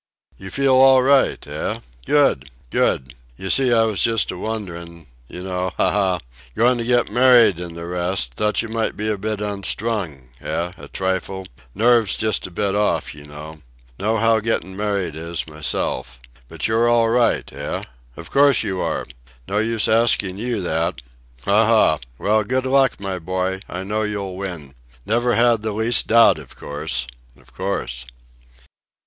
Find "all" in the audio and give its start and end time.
0.73-1.03, 16.89-17.09